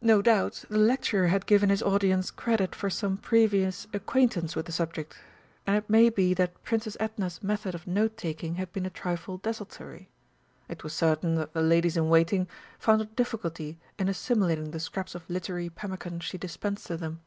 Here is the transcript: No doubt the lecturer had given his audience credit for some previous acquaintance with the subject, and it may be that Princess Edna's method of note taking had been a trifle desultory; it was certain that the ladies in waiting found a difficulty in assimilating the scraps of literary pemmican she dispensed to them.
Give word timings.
No 0.00 0.22
doubt 0.22 0.64
the 0.70 0.78
lecturer 0.78 1.26
had 1.26 1.44
given 1.44 1.68
his 1.68 1.82
audience 1.82 2.30
credit 2.30 2.74
for 2.74 2.88
some 2.88 3.18
previous 3.18 3.86
acquaintance 3.92 4.56
with 4.56 4.64
the 4.64 4.72
subject, 4.72 5.18
and 5.66 5.76
it 5.76 5.90
may 5.90 6.08
be 6.08 6.32
that 6.32 6.62
Princess 6.62 6.96
Edna's 6.98 7.42
method 7.42 7.74
of 7.74 7.86
note 7.86 8.16
taking 8.16 8.54
had 8.54 8.72
been 8.72 8.86
a 8.86 8.88
trifle 8.88 9.36
desultory; 9.36 10.08
it 10.66 10.82
was 10.82 10.94
certain 10.94 11.34
that 11.34 11.52
the 11.52 11.60
ladies 11.60 11.98
in 11.98 12.08
waiting 12.08 12.48
found 12.78 13.02
a 13.02 13.04
difficulty 13.04 13.78
in 13.98 14.08
assimilating 14.08 14.70
the 14.70 14.80
scraps 14.80 15.14
of 15.14 15.28
literary 15.28 15.68
pemmican 15.68 16.20
she 16.20 16.38
dispensed 16.38 16.86
to 16.86 16.96
them. 16.96 17.20